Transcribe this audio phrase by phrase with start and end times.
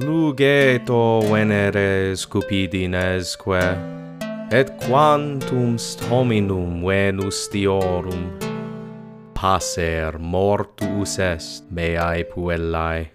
[0.00, 3.60] lugeto venere scupidinesque,
[4.50, 5.76] et quantum
[6.10, 8.30] hominum venus diorum,
[9.34, 13.10] passer mortuus est meae puellae.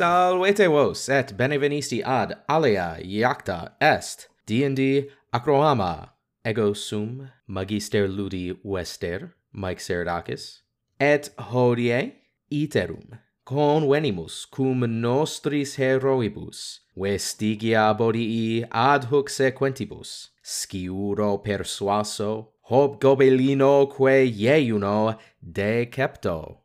[0.00, 6.12] Salvete vos et benevenisti ad alia iacta est D&D acroama.
[6.42, 10.62] Ego sum magister ludi vester Mike Seradakis
[10.98, 12.14] et hodie
[12.50, 24.24] iterum convenimus cum nostris heroibus vestigia bodii ad hoc sequentibus sciuro persuaso hob gobelino quae
[24.24, 26.60] ieuno decepto.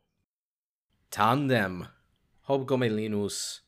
[1.10, 1.88] Tandem.
[2.48, 3.60] Hobgomelinus.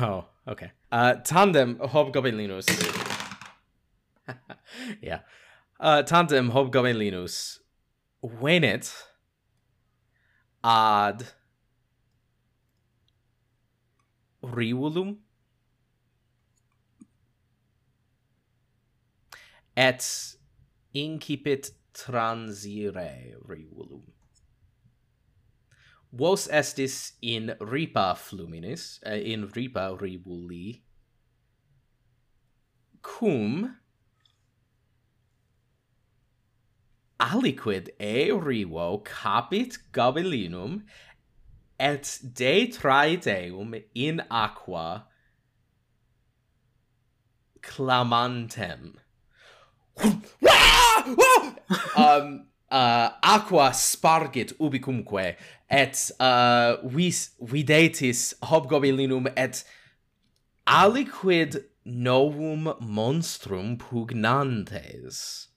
[0.00, 0.72] Oh, okay.
[0.90, 2.66] Uh, tandem Hobgomelinus.
[5.02, 5.20] yeah.
[5.80, 7.60] Uh, tandem Hobgomelinus
[8.22, 8.92] venit
[10.62, 11.24] ad
[14.42, 15.18] Rivulum
[19.76, 20.36] et
[20.94, 24.02] incipit transire Rivulum
[26.12, 30.82] vos estis in ripa fluminis, uh, in ripa ribuli,
[33.02, 33.76] cum
[37.18, 40.82] aliquid e rivo capit gabellinum
[41.78, 45.06] et de traideum in aqua
[47.62, 48.94] clamantem.
[51.96, 55.36] um uh, aqua spargit ubicumque
[55.70, 59.64] et uh, vis videtis hobgobelinum et
[60.66, 65.48] aliquid novum monstrum pugnantes.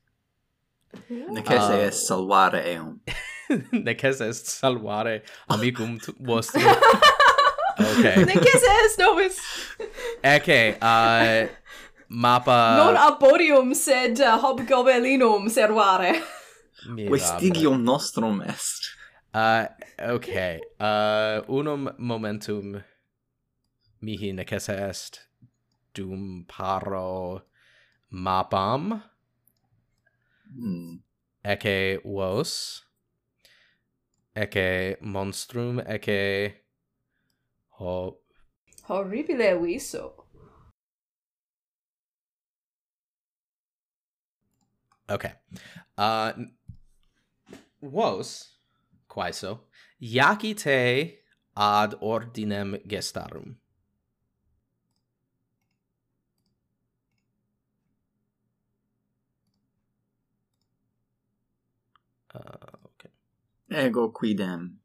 [1.10, 3.00] Necesse uh, est salvare eum.
[3.72, 6.64] necesse est salvare amicum vostrum.
[7.78, 9.38] Okay necesse est novus
[10.24, 11.50] okay uh
[12.08, 16.22] mappa non arborium sed uh, hobgobelinum servare.
[16.88, 17.10] Mirabile.
[17.12, 18.96] Vestigium nostrum est.
[19.34, 19.68] Uh,
[20.00, 20.60] okay.
[20.80, 22.84] Uh, unum momentum
[24.02, 25.28] mihi necesse est
[25.94, 27.42] dum paro
[28.12, 29.02] mapam
[30.56, 31.00] Hmm.
[31.44, 32.84] Ecce vos
[34.36, 36.54] Ecce monstrum Ecce...
[37.78, 38.20] ho
[38.88, 40.26] horribile viso
[45.10, 45.34] okay
[45.98, 46.32] uh
[47.82, 48.60] vos
[49.08, 49.68] quaeso
[50.00, 53.58] iacite ad ordinem gestarum.
[62.34, 63.12] Uh, okay.
[63.70, 64.80] Ego quidem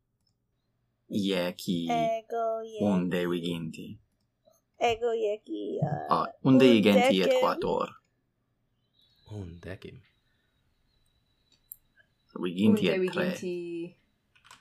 [1.09, 3.99] ieci ego ieci unde viginti
[4.79, 7.89] ego ieci uh, ah, unde igenti et quator.
[9.31, 10.01] Undecim
[12.41, 13.25] Viginti e tre.
[13.25, 13.97] Viginti,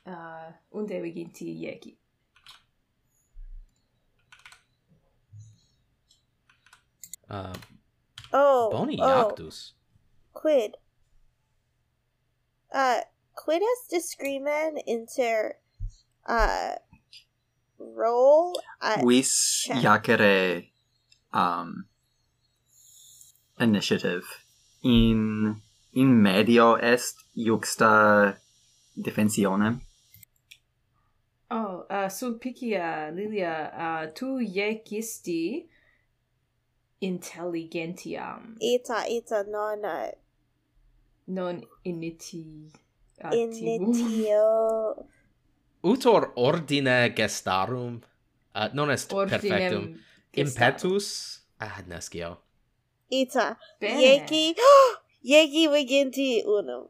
[0.06, 1.98] uh, unde viginti ieki.
[7.30, 7.54] Uh,
[8.34, 9.30] oh, boni oh.
[9.30, 9.74] actus.
[10.34, 10.78] Quid.
[12.74, 13.02] Uh,
[13.36, 15.56] quid est discrimen inter
[16.28, 16.76] uh,
[17.78, 19.82] roll Uh, Vis check.
[19.82, 20.72] jacere
[21.34, 21.86] um,
[23.60, 24.24] initiative
[24.84, 25.62] in
[25.94, 28.38] in medio est juxta
[28.94, 29.80] defensione.
[31.52, 35.68] Oh, uh, Sulpicia, Lilia, uh, tu iecisti
[37.00, 38.56] intelligentiam.
[38.60, 39.80] Ita, ita, non...
[39.84, 40.12] Uh,
[41.26, 42.72] non initi...
[43.32, 45.08] Initio...
[45.82, 48.02] Utor ordine gestarum.
[48.54, 50.00] Uh, non est Ordinem perfectum.
[50.32, 51.40] Impetus.
[51.58, 52.38] Ah, nescio.
[53.10, 54.00] Ita, Bene.
[54.00, 54.54] jeci...
[55.32, 56.90] jeci viginti unum.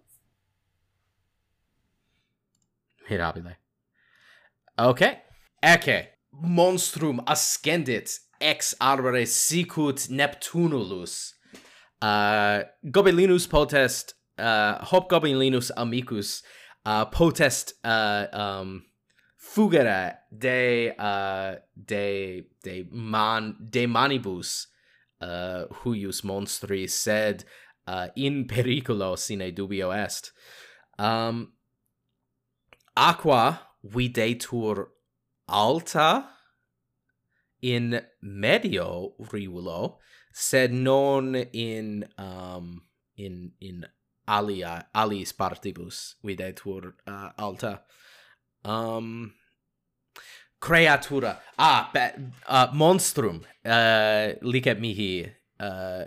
[3.10, 3.56] Mirabile.
[4.78, 5.20] Okay.
[5.64, 11.34] Ecce monstrum ascendit ex arbore sicut Neptunulus.
[12.02, 16.44] Uh, gobelinus potest, uh, hobgobelinus amicus,
[16.86, 18.84] uh, potest uh, um,
[19.38, 24.68] fugere de, uh, de, de, man, de manibus
[25.22, 27.44] uh, huius monstri, sed
[27.88, 30.32] uh, in periculo sine dubio est.
[30.98, 31.52] Um,
[33.00, 34.92] aqua videtur
[35.48, 36.36] alta
[37.62, 40.00] in medio rivulo
[40.32, 42.84] sed non in um
[43.16, 43.88] in in
[44.28, 47.84] alia alis partibus videtur uh, alta.
[48.64, 49.34] Um
[50.60, 51.42] creatura.
[51.58, 52.14] Ah be,
[52.48, 53.46] uh, monstrum.
[53.64, 55.26] Uh, licet mihi
[55.60, 56.04] uh,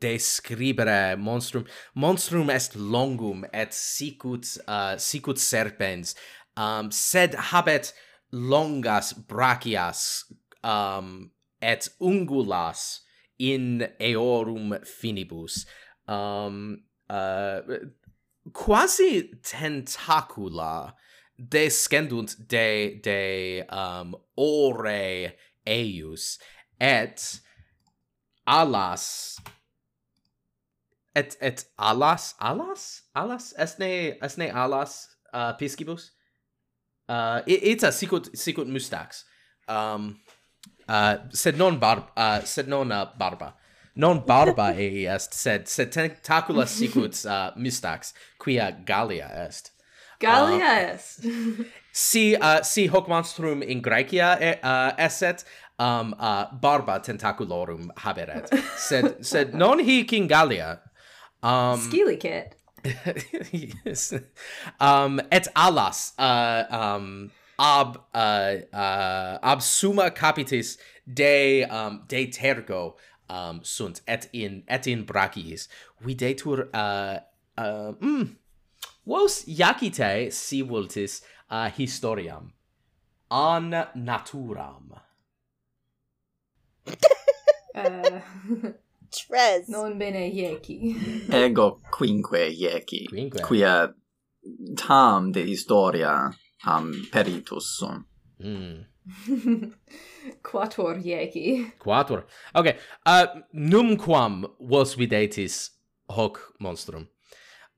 [0.00, 1.66] describere monstrum.
[1.94, 6.14] Monstrum est longum et sicut uh, sicut serpens.
[6.56, 7.92] Um sed habet
[8.32, 10.24] longas brachias
[10.64, 11.30] um
[11.60, 13.00] et ungulas
[13.38, 15.66] in eorum finibus.
[16.06, 17.60] Um uh
[18.52, 20.94] quasi tentacula
[21.38, 25.34] descendunt de de um ore
[25.66, 26.38] eius
[26.80, 27.40] et
[28.46, 29.38] alas
[31.18, 32.34] et et alas?
[32.40, 33.02] Alas?
[33.14, 33.52] Alas?
[33.58, 33.90] Esne
[34.22, 34.94] esne alas
[35.32, 36.10] uh, piscibus?
[37.08, 39.24] Uh, it, it's a sicut sicut mustax.
[39.68, 40.20] Um
[40.88, 43.54] uh, sed non barb uh, sed non uh, barba.
[43.96, 49.72] Non barba ei est sed sed tentacula sicut uh, mustax quia gallia est.
[50.20, 51.24] Gallia uh, est.
[51.92, 55.44] si uh, si hoc monstrum in Graecia uh, esset
[55.78, 58.48] um uh, barba tentaculorum haberet.
[58.88, 60.80] Sed sed non hic in Gallia.
[61.42, 62.56] Um, Skeely Kit.
[63.84, 64.14] yes.
[64.80, 72.96] Um, et alas, uh, um, ab uh, uh, ab summa capitis de um, de tergo
[73.28, 75.68] um, sunt et in et in brachiis
[76.00, 77.18] videtur uh,
[77.58, 78.36] uh, mm,
[79.06, 82.52] vos jacite si vultis uh, historiam
[83.30, 85.00] an naturam
[87.74, 88.20] uh.
[89.10, 89.68] tres.
[89.68, 90.94] Non bene ieci
[91.30, 93.42] ego quinque ieci quinque.
[93.42, 93.94] quia
[94.74, 96.30] tam de historia
[96.64, 98.06] am peritus sum
[98.38, 98.84] mm.
[100.42, 102.26] quator ieci quator.
[102.54, 102.76] Okay
[103.06, 105.70] uh, numquam vos videtis
[106.08, 107.08] hoc monstrum.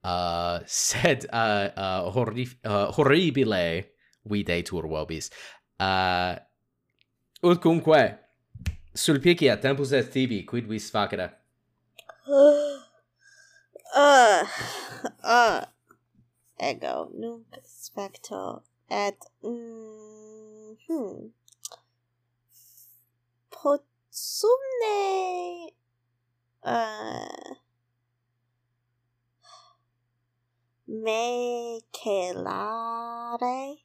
[0.03, 3.85] Uh, sed uh, uh, horrif uh, horribile
[4.25, 5.31] videtur vobis.
[5.79, 6.37] Uh,
[7.43, 8.19] utcumque
[9.01, 11.27] Sul picia tempus est tibi, quid vis facere?
[12.29, 12.85] Ah,
[13.95, 14.45] ah,
[15.25, 15.73] ah,
[16.59, 21.33] ego nunc specto et mm, hmm,
[23.49, 24.93] potsumne
[26.61, 27.57] ah, uh,
[30.85, 33.81] me celare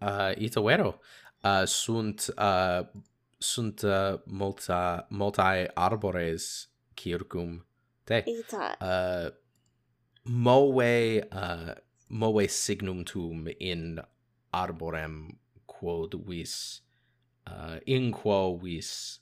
[0.00, 0.98] uh, ah, ita vero.
[1.42, 2.84] Uh, sunt uh,
[3.40, 7.64] sunt uh, multa multae arbores circum
[8.04, 8.22] te.
[8.80, 9.30] Uh,
[10.24, 11.74] moe uh,
[12.08, 14.00] moe signum tum in
[14.52, 16.82] arborem quod vis
[17.46, 19.20] uh, in quo vis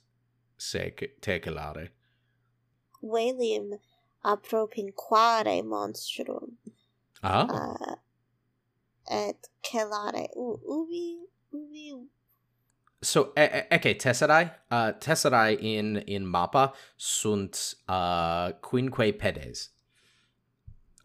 [0.57, 1.89] sec tecelare.
[3.01, 3.79] Velium
[4.25, 6.57] apropinquare monstrum.
[7.23, 7.47] Ah.
[7.47, 7.95] Uh,
[9.09, 10.27] et celare.
[10.35, 11.17] U ubi
[11.53, 11.93] ubi
[13.01, 13.31] so
[13.71, 19.69] okay tesserae uh, tesserae in in mappa sunt uh, quinque pedes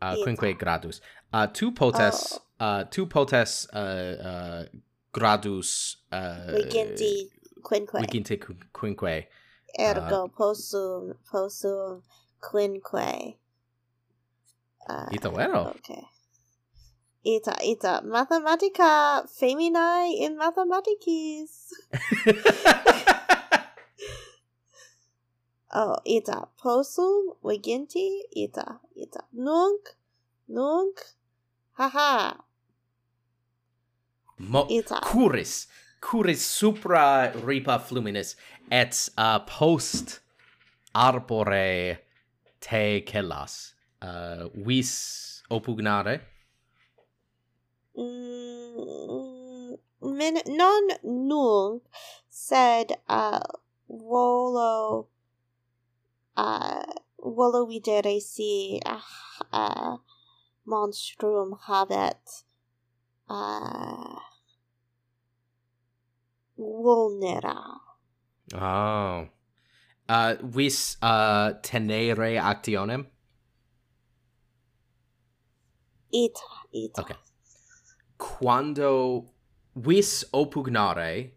[0.02, 1.00] uh, quinque gradus
[1.32, 2.64] uh, tu potes oh.
[2.64, 4.64] uh, tu potes uh, uh,
[5.12, 7.30] gradus uh, liginti
[7.62, 8.38] quinque liginti
[8.72, 9.26] quinque
[9.78, 12.02] uh, ergo uh, possum possum
[12.40, 13.38] quinque
[14.88, 15.72] uh, Ito vero.
[15.76, 16.02] Okay.
[17.24, 21.72] Eta, eta, mathematica feminae in mathematicis.
[25.80, 29.88] oh, eta, possum viginti, eta, eta, nunc,
[30.52, 31.00] nunc,
[31.80, 32.44] haha.
[34.36, 35.00] Mo ita.
[35.08, 35.64] Curis,
[36.04, 38.36] curis supra ripa fluminis,
[38.68, 40.20] et uh, post
[40.92, 42.04] arbore
[42.60, 43.72] te celas,
[44.04, 44.92] uh, vis
[45.48, 46.33] opugnare,
[50.18, 51.82] min non nunc
[52.28, 53.38] said uh,
[53.88, 55.08] volo
[56.36, 56.82] uh,
[57.18, 59.00] volo videre si uh,
[59.52, 59.96] uh,
[60.66, 62.44] monstrum habet
[63.28, 64.18] uh,
[66.56, 67.80] vulnera
[68.54, 69.28] oh.
[70.06, 73.08] Uh vis uh tenere actionem?
[76.12, 77.00] Ita ita.
[77.00, 77.16] Okay
[78.16, 79.24] quando
[79.72, 81.36] vis opugnare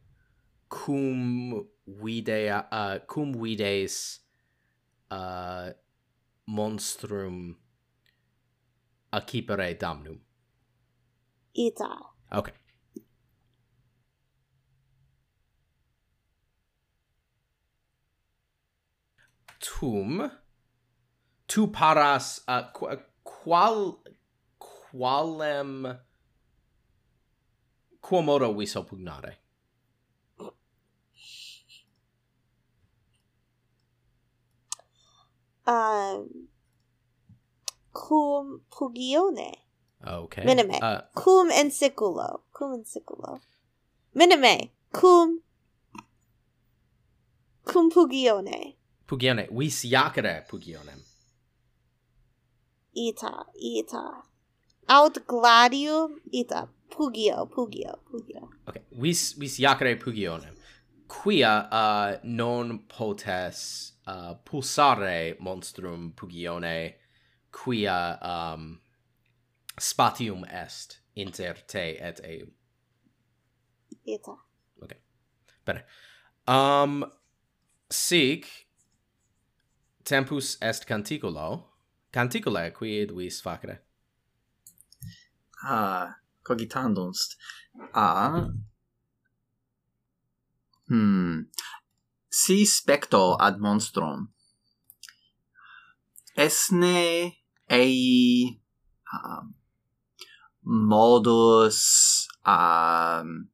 [0.67, 4.21] cum videa uh, cum vides
[5.09, 5.71] uh,
[6.45, 7.57] monstrum
[9.09, 10.21] accipere damnum.
[11.53, 12.13] Ita.
[12.31, 12.53] Okay
[19.59, 20.31] tum
[21.45, 24.03] tu paras uh, qu- qual
[24.57, 25.99] qualem
[28.07, 29.41] quomodo ora viso pugnare?
[35.65, 36.47] Um,
[37.91, 39.65] cum pugione.
[40.01, 40.45] Okay.
[40.45, 40.77] Minime.
[40.77, 41.09] Uh, ah.
[41.13, 42.45] cum in siculo.
[42.53, 43.41] Cum in siculo.
[44.13, 44.71] Minime.
[44.89, 45.43] Cum.
[47.63, 48.77] Cum pugione.
[49.05, 49.49] Pugione.
[49.51, 51.03] Vis iacere pugionem.
[52.93, 53.45] Ita.
[53.53, 54.23] Ita.
[54.87, 58.49] Aut gladium ita Pugio, Pugio, Pugio.
[58.67, 58.83] Okay.
[58.91, 60.55] Vis vis iacere Pugionem.
[61.07, 66.95] Quia uh, non potes uh, pulsare monstrum Pugione
[67.51, 68.79] quia um,
[69.79, 72.51] spatium est inter te et eum.
[74.05, 74.37] Ita.
[74.83, 74.99] Okay.
[75.65, 75.85] Bene.
[76.47, 77.05] Um
[77.89, 78.67] sic
[80.03, 81.77] tempus est canticulo
[82.11, 83.81] Canticule, quid vis facere.
[85.63, 86.15] Ah,
[86.47, 87.27] cogitandums
[87.91, 88.07] a
[90.87, 91.43] hmm
[92.37, 94.31] si specto ad monstrum.
[96.35, 97.33] Esne
[97.65, 98.61] ei
[99.11, 99.55] um,
[100.61, 103.49] modus um,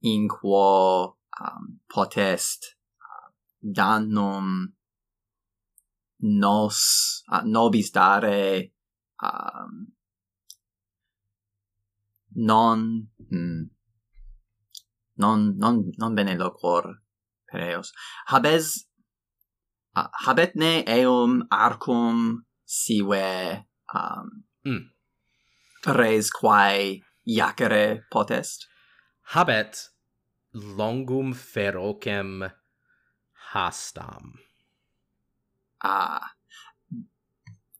[0.00, 4.72] in quo um, potest um, dannum
[6.20, 8.72] nos uh, nobis dare
[9.20, 9.92] um,
[12.34, 13.62] non mm,
[15.16, 17.02] non non non bene loquor
[17.50, 17.92] pereos
[18.26, 18.88] habes
[19.96, 24.82] uh, habetne eum arcum sive um mm.
[25.98, 28.66] res quae iacere potest?
[29.34, 29.88] Habet
[30.52, 32.50] longum ferocem
[33.52, 34.34] hastam.
[35.84, 36.32] Ah.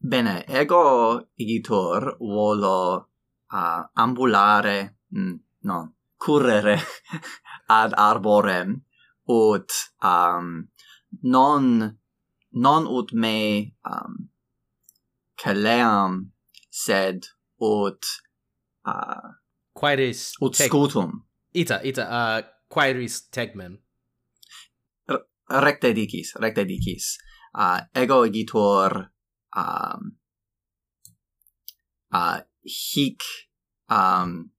[0.01, 3.12] Bene ego igitur volo
[3.53, 5.35] uh, ambulare, mm,
[5.69, 5.79] no,
[6.17, 6.79] currere
[7.81, 8.77] ad arborem,
[9.29, 9.71] ut
[10.03, 10.69] um,
[11.23, 11.99] non,
[12.51, 14.29] non ut me um,
[15.37, 16.33] celeam,
[16.71, 17.27] sed
[17.61, 18.05] ut...
[18.85, 19.39] Uh,
[19.73, 20.33] Quaeris...
[20.41, 21.23] Ut teg- scutum.
[21.55, 22.43] Ita, ita, uh,
[22.73, 23.77] quaeris tegmen.
[25.09, 25.27] R-
[25.65, 27.17] recte dicis, recte dicis.
[27.55, 28.97] Uh, ego igitur
[29.57, 30.13] um,
[32.13, 33.23] uh, hic
[33.89, 34.51] um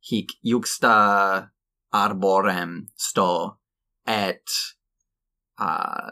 [0.00, 1.50] hic iuxta
[1.92, 3.58] arborem sto
[4.06, 4.48] et
[5.58, 6.10] uh,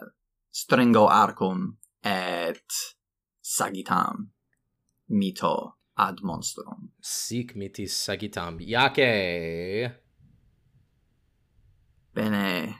[0.50, 2.70] stringo arcum et
[3.42, 4.30] sagitam
[5.08, 6.90] mito ad monstrum.
[7.00, 8.58] Sic mitis sagitam.
[8.60, 10.02] Iace!
[12.14, 12.74] Bene.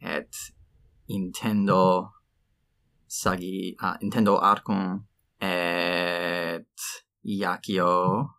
[0.00, 0.52] Et
[1.08, 2.12] intendo
[3.06, 5.06] sagi uh, intendo arcum
[7.26, 8.36] iacio.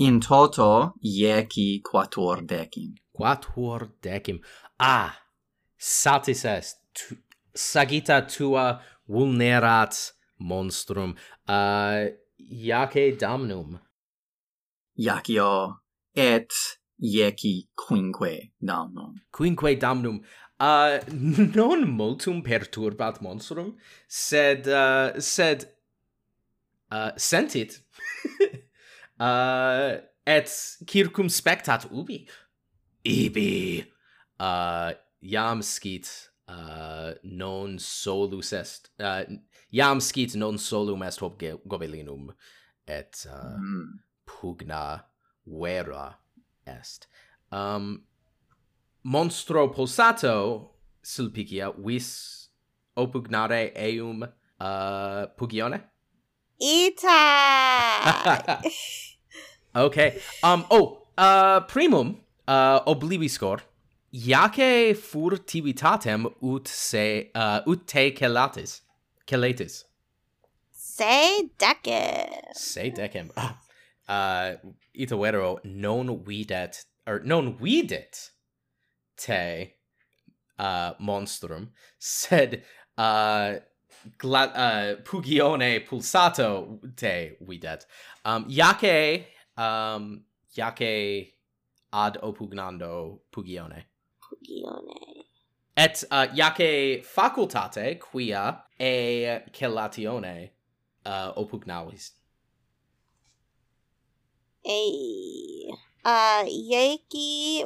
[0.00, 4.40] in toto ieci Quattuor decing.
[4.78, 5.12] ah
[5.76, 7.16] satis est tu,
[7.54, 11.14] sagita tua vulnerat monstrum.
[11.46, 13.78] Uh, iace damnum.
[14.96, 15.80] Iacio
[16.14, 16.50] et
[16.98, 19.14] ieci quinque damnum.
[19.30, 20.20] Quinque damnum
[20.60, 20.98] uh,
[21.56, 23.74] non multum perturbat monstrum,
[24.08, 25.66] sed, uh, sed
[26.92, 27.80] uh, sentit,
[29.20, 30.48] uh, et
[30.86, 32.28] circumspectat ubi,
[33.04, 33.84] ibi
[34.38, 36.10] uh, iam scit
[36.48, 39.24] uh, non solus est, uh,
[39.72, 42.30] iam scit non solum est hoc gobelinum,
[42.86, 44.00] et uh, mm.
[44.26, 45.04] pugna
[45.46, 46.18] vera
[46.66, 47.08] est.
[47.50, 48.04] Um,
[49.02, 52.48] monstro pulsato sulpicia vis
[52.94, 54.28] opugnare eum
[54.58, 55.90] uh, pugione?
[56.58, 58.60] Ita!
[59.74, 60.20] okay.
[60.42, 63.62] Um, oh, uh, primum uh, obliviscor,
[64.12, 68.82] iace furtivitatem ut se, uh, ut te celatis,
[69.26, 69.84] celatis.
[70.70, 72.52] Se decem.
[72.52, 73.30] Se decem.
[73.36, 73.56] Ah.
[74.10, 78.32] Uh, ita vero non videt, or non videt
[79.20, 79.74] te
[80.58, 82.62] uh, monstrum, sed
[82.96, 83.58] uh,
[84.18, 87.86] gla- uh, pugione pulsato te videt.
[88.24, 90.24] Um, yake um,
[90.56, 91.32] yake
[91.92, 93.84] ad opugnando pugione.
[94.20, 95.24] Pugione.
[95.76, 100.50] Et uh, jace facultate quia e celatione
[101.06, 102.12] uh, opugnavis.
[104.62, 105.89] Hey.
[106.04, 107.64] Uh, Yaiki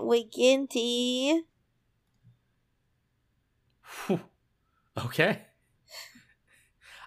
[4.99, 5.39] Okay.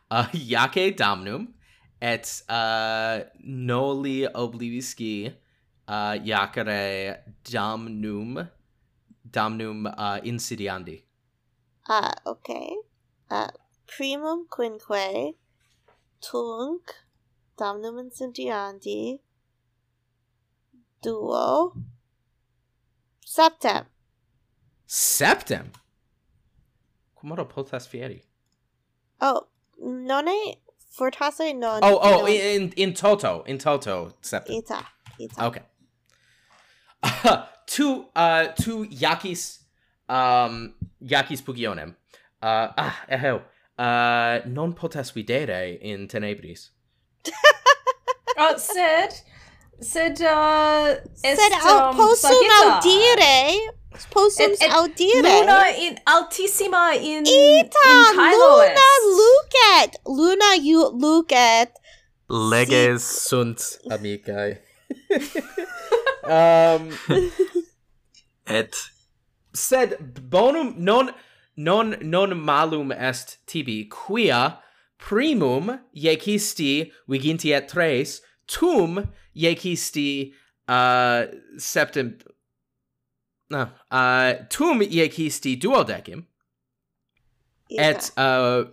[0.10, 1.50] Uh, Yake Domnum
[2.02, 5.34] et uh, Noli Obliviski
[5.86, 8.48] uh, Yakare Domnum
[9.30, 11.04] Domnum uh, Insidiandi.
[11.90, 12.78] Uh, okay.
[13.30, 13.50] Uh,
[13.86, 15.36] primum quinque
[16.22, 16.96] tunc
[17.58, 19.20] Domnum Insidiandi
[21.02, 21.74] duo
[23.26, 23.86] septem.
[24.86, 25.72] Septem?
[27.14, 28.24] Quamoro potas fieri?
[29.20, 29.48] Oh,
[29.80, 30.58] non è
[30.90, 31.80] fortasse non.
[31.84, 32.30] Oh, oh, non...
[32.30, 34.56] in in toto, in toto septem.
[34.56, 34.86] Ita,
[35.18, 35.46] ita.
[35.46, 35.64] Okay.
[37.04, 39.60] Uh, to uh tu Yakis
[40.10, 41.96] um Yakis Pugionem.
[42.42, 43.44] Uh ah, eho.
[43.78, 46.70] Uh non potas videre in tenebris.
[48.38, 49.22] oh, Sid
[49.82, 52.80] sed uh, est sed um, possum bagita.
[52.80, 53.74] audire.
[54.12, 55.22] Possum et, et audire.
[55.22, 61.70] luna in altissima in ita in luna lucet luna you lucet
[62.30, 64.60] leges sunt amicae.
[66.28, 66.92] Um
[68.46, 68.76] et.
[69.54, 69.98] sed
[70.30, 71.12] bonum non
[71.56, 74.60] non non malum est tibi quia
[75.00, 79.04] primum iecisti viginti et tres tum
[79.38, 80.34] yekisti
[80.68, 81.26] uh,
[81.58, 82.18] septem
[83.50, 86.26] no uh tum yekisti duodecim
[87.70, 87.90] yeah.
[87.90, 88.66] et uh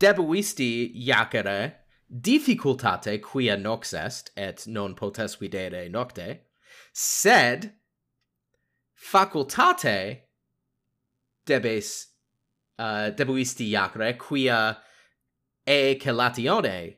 [0.00, 1.74] debuisti iacere
[2.08, 6.40] difficultate quia nox est et non potes videre nocte
[6.92, 7.72] sed
[8.94, 10.22] facultate
[11.46, 12.06] debes
[12.78, 14.76] uh debuisti iacere quia
[15.66, 16.96] e celatione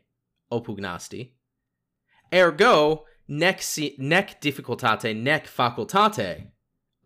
[0.50, 1.32] oppugnasti
[2.32, 6.52] ergo nec si, nec difficultate nec facultate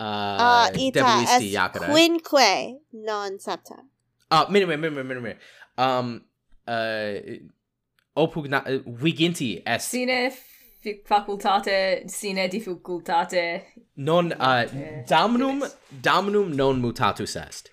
[0.01, 1.87] uh, uh ita est jacere.
[1.93, 3.77] quinque non septa.
[4.31, 5.37] Ah, uh minime minime minime
[5.79, 6.23] um
[6.69, 7.21] uh
[8.17, 9.91] opugna uh, viginti est.
[9.91, 10.33] Sine
[11.05, 13.63] facultate sine difficultate.
[13.97, 17.71] Non uh, eh, damnum damnum non mutatus est.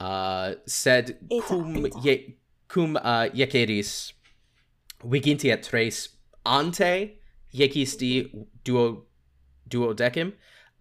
[0.00, 1.98] Uh sed ita, cum ita.
[2.02, 2.36] Ye,
[2.68, 4.12] cum uh, ieceris
[5.04, 6.08] viginti et tres
[6.44, 7.18] ante
[7.54, 8.30] jecisti
[8.64, 9.06] duo
[9.68, 10.32] duo decim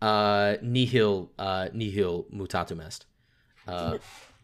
[0.01, 3.05] uh, nihil uh, nihil mutatum est.
[3.67, 3.97] Uh,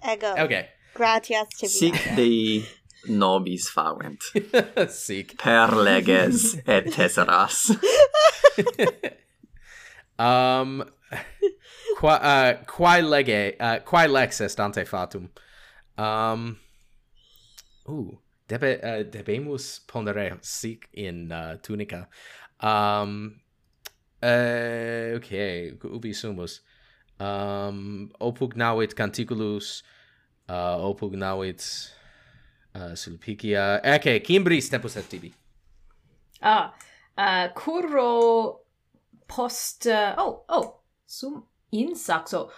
[0.08, 0.34] Ego.
[0.38, 0.70] Okay.
[0.94, 1.70] Gratias tibi.
[1.70, 2.66] Sic Dei
[3.08, 4.22] nobis favent.
[4.90, 5.38] Sic.
[5.38, 7.72] Per leges et tesseras.
[10.20, 10.84] um
[11.98, 15.30] qua uh, quae lege uh, quae lex est ante fatum.
[15.98, 16.60] Um
[17.90, 22.08] ooh debe, uh, eh, debemus pondere sic in uh, tunica.
[22.60, 23.40] Um,
[24.24, 26.62] uh, okay, ubi sumus?
[27.20, 29.84] Um, opugnavit canticulus,
[30.50, 31.92] uh, opugnavit
[32.76, 33.82] uh, sulpicia.
[33.84, 35.34] okay cimbris tempus est tibi.
[36.42, 36.74] Ah,
[37.18, 38.60] uh, curro
[39.28, 39.88] post...
[39.88, 42.50] Uh, oh, oh, sum in saxo.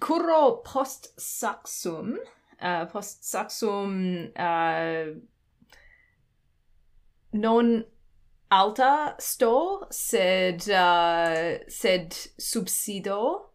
[0.00, 2.16] Curro post saxum,
[2.60, 4.30] uh, post saxum...
[4.36, 5.20] Uh,
[7.32, 7.84] non
[8.50, 13.50] alta sto sed uh, sed subsido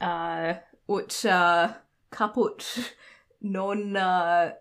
[0.00, 0.54] uh,
[0.88, 1.68] ut uh,
[2.10, 2.64] caput
[3.42, 4.52] non uh,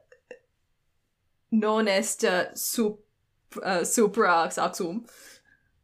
[1.51, 2.99] non est uh, sup
[3.63, 5.05] uh, supra saxum.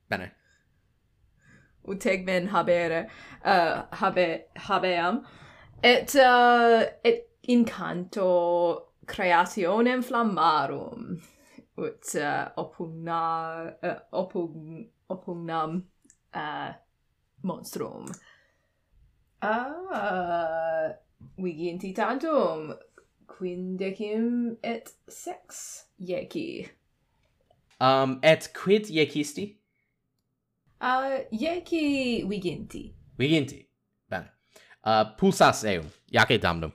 [0.10, 0.32] Bene.
[1.88, 3.08] Ut tegmen habere
[3.46, 5.24] uh, habe habeam.
[5.84, 11.22] Et uh, et incanto creationem flammarum
[11.78, 13.22] ut eh, uh, oppugna
[13.64, 15.78] uh, eh, oppugn oppugnam
[16.34, 16.74] uh, eh,
[17.44, 18.06] monstrum.
[19.42, 20.94] Ah
[21.38, 22.74] viginti tantum
[23.28, 26.70] quindecim et sex yeki
[27.80, 29.58] um et quid iecisti?
[30.80, 32.94] Ah, uh yeki viginti.
[33.18, 33.66] Viginti.
[34.10, 34.30] Bene.
[34.86, 35.86] Uh, pulsas eum.
[36.14, 36.72] Iace damnum.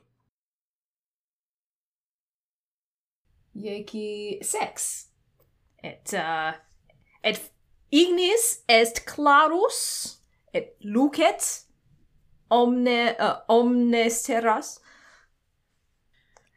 [3.55, 5.09] yeki sex.
[5.83, 6.53] Et, uh,
[7.25, 7.41] et
[7.91, 10.21] ignis est clarus,
[10.55, 11.67] et lucet
[12.51, 14.81] omne, uh, omnes terras.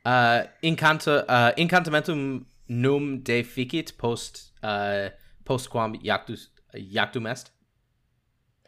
[0.06, 5.10] Uh, incanta, uh, incantamentum num deficit post, uh,
[5.44, 7.52] postquam iactus, iactum est?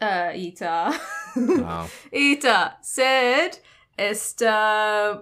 [0.00, 0.92] Uh, ita.
[1.36, 1.86] wow.
[2.12, 3.58] Ita, sed
[3.96, 5.18] est uh,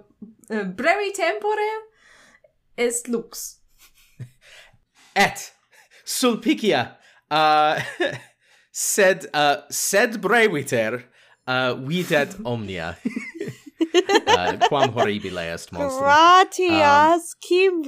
[0.49, 1.69] brevi tempore
[2.77, 3.59] est lux.
[5.15, 5.51] Et
[6.05, 6.97] sulpicia
[7.31, 7.81] uh,
[8.71, 11.03] sed uh, sed breviter
[11.47, 12.95] uh, videt omnia.
[14.27, 16.03] uh, quam horribile est monstrum.
[16.03, 17.83] Gratias um,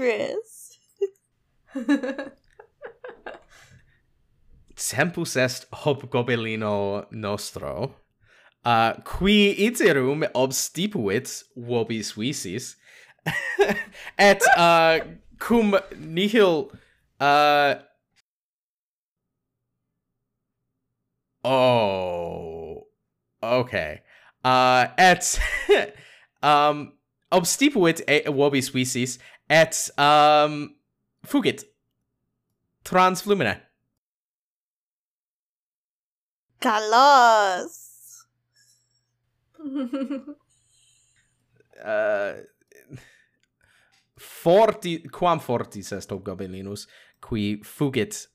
[4.75, 7.95] tempus est hoc gobelino nostro,
[8.65, 12.75] uh, qui iterum obstipuit vobis visis,
[14.17, 14.99] et uh,
[15.39, 16.71] cum nihil
[17.19, 17.75] uh,
[21.43, 22.87] oh
[23.41, 24.01] okay
[24.43, 25.39] uh et
[26.43, 26.91] um
[27.31, 30.75] obstipuit e vobis visis et um
[31.25, 31.63] fugit
[32.83, 33.59] trans flumina
[36.61, 38.25] Kalos.
[41.85, 42.33] uh
[44.19, 46.27] forti quam fortis est ob
[47.21, 48.27] qui fugit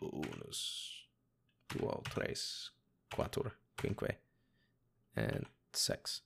[0.00, 0.60] unus
[1.68, 2.70] duo tres
[3.14, 4.18] quattur quinque
[5.16, 6.22] and sex.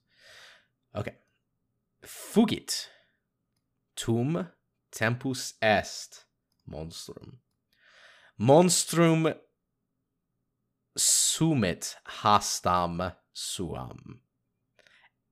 [0.95, 1.17] Okay
[2.07, 2.89] fugit.
[3.95, 4.47] Tum
[4.91, 6.25] tempus est
[6.65, 7.39] monstrum.
[8.37, 9.33] Monstrum
[10.95, 14.21] sumit hastam suam.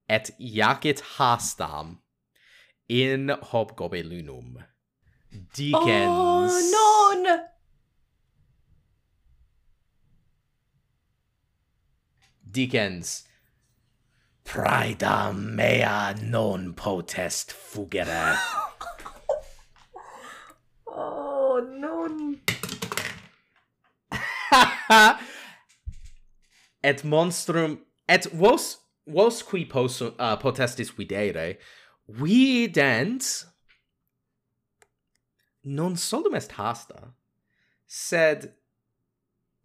[0.10, 2.00] Et jacet hastam
[2.90, 4.64] in hobgobelinum.
[5.54, 5.84] Dickens.
[5.86, 7.40] Oh, non!
[12.50, 13.24] Dickens.
[14.46, 18.38] Praeda mea non potest fugere.
[20.88, 22.40] oh, non.
[26.84, 31.58] et monstrum, et vos, vos qui posum, uh, potestis videre,
[32.08, 32.68] We
[35.66, 37.14] non solum est hasta,
[37.88, 38.54] sed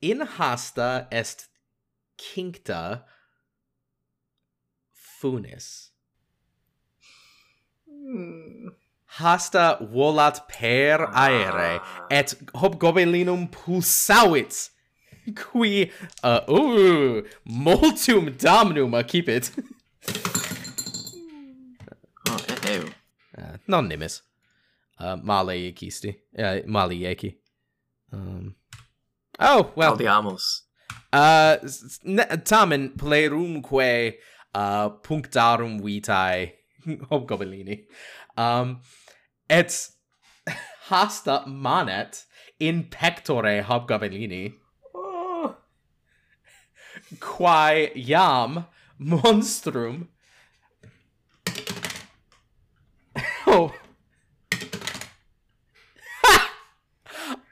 [0.00, 1.48] in hasta est
[2.16, 3.04] cincta
[4.92, 5.90] funis.
[7.86, 8.68] Hmm.
[9.18, 12.06] Hasta volat per aere, ah.
[12.10, 14.70] et hob gobelinum pulsavit,
[15.34, 15.90] qui,
[16.22, 19.50] uh, uh, multum damnum accipit.
[23.70, 24.20] non nimis.
[25.00, 26.08] Uh, male ecisti.
[26.38, 27.34] Uh, eh, male eci.
[28.12, 28.54] Um,
[29.38, 29.96] oh, well.
[29.96, 30.62] Audiamus.
[31.12, 31.56] Uh,
[32.04, 34.14] ne, tamen plerumque
[34.54, 36.52] uh, punctarum vitae
[37.10, 37.84] hobgobelini
[38.36, 38.80] Um,
[39.48, 39.88] et
[40.88, 42.24] hasta manet
[42.58, 44.54] in pectore hobgobelini
[44.94, 45.56] Oh.
[47.18, 48.66] Quae iam
[48.98, 50.08] monstrum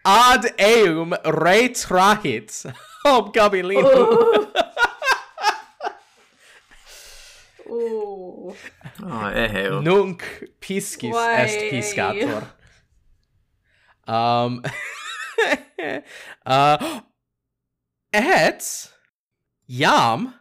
[0.08, 2.64] ad eum retrahit
[3.04, 3.84] homecoming linum.
[3.84, 4.46] Uh.
[7.68, 8.54] Uh.
[9.04, 9.76] Ah, eh, eh, oh.
[9.76, 9.82] oh, eheu.
[9.82, 10.22] Nunc
[10.58, 11.34] piscis Why?
[11.42, 12.42] est piscator.
[14.06, 14.62] Um,
[16.46, 17.00] uh,
[18.10, 18.90] et
[19.68, 20.32] iam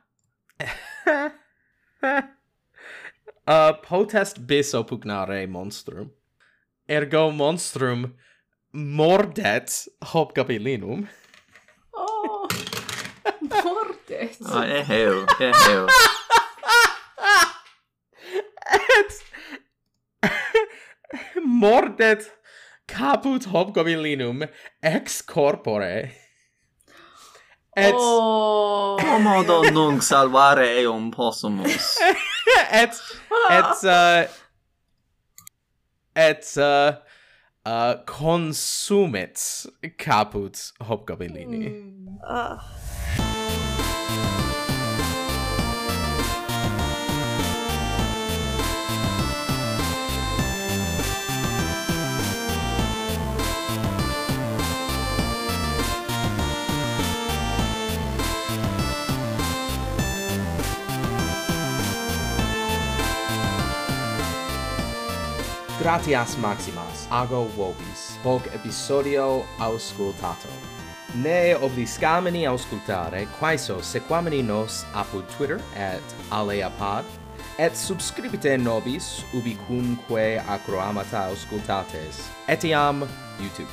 [3.45, 6.13] uh, potest bis oppugnare monstrum.
[6.87, 8.13] Ergo monstrum
[8.77, 11.07] mordet hobgobilinum.
[11.93, 12.47] Oh,
[13.63, 14.37] mordet.
[14.41, 15.25] oh, ah, eh, eh heu.
[18.69, 19.23] Et
[21.41, 22.31] mordet
[22.85, 24.45] caput hobgobilinum
[24.83, 26.11] ex corpore.
[27.77, 28.97] Et oh.
[29.01, 31.97] commodo nunc salvare eum possumus.
[32.71, 32.93] et
[33.49, 34.25] et uh,
[36.15, 36.93] et uh,
[37.67, 41.69] uh, consumit caput hobgobelini.
[41.69, 42.17] Mm.
[42.23, 42.57] Uh.
[65.81, 70.49] Gratias Maxima ago vobis, hoc episodio auscultato.
[71.15, 77.05] Ne obliscamini auscultare, quaeso sequamini nos apud Twitter at aleapod,
[77.57, 83.07] et subscribite nobis ubicumque acroamata auscultates, etiam
[83.39, 83.71] YouTube.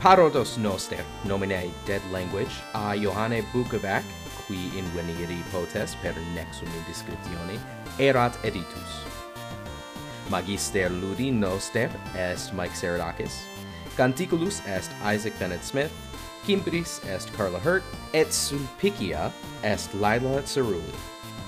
[0.00, 4.04] Parodos noster, nomine Dead Language, a Johanne Bukovac,
[4.46, 7.58] qui in veniri potes per nexum in descriptione,
[7.98, 9.23] erat editus.
[10.30, 13.44] Magister Ludinoster est Mike Saradakis.
[13.96, 15.90] Canticulus est Isaac Bennett Smith.
[16.46, 17.82] Kimbris est Carla Hurt.
[18.12, 19.30] Et Sulpicia
[19.62, 20.94] est Lila Cerulli.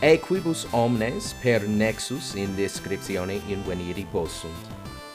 [0.03, 4.53] E quibus omnes per nexus in descriptione inveni possunt.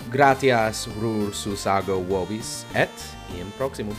[0.10, 2.90] Gratias rur susago vobis et
[3.40, 3.96] in proximum.